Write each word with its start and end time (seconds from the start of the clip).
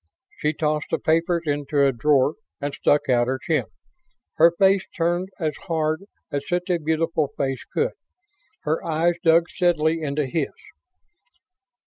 She 0.39 0.51
tossed 0.53 0.87
the 0.89 0.97
papers 0.97 1.43
into 1.45 1.85
a 1.85 1.91
drawer 1.91 2.33
and 2.59 2.73
stuck 2.73 3.07
out 3.07 3.27
her 3.27 3.37
chin. 3.37 3.65
Her 4.37 4.51
face 4.57 4.83
turned 4.97 5.29
as 5.39 5.55
hard 5.67 6.05
as 6.31 6.47
such 6.47 6.71
a 6.71 6.79
beautiful 6.79 7.27
face 7.37 7.63
could. 7.65 7.91
Her 8.63 8.83
eyes 8.83 9.13
dug 9.23 9.47
steadily 9.47 10.01
into 10.01 10.25
his. 10.25 10.53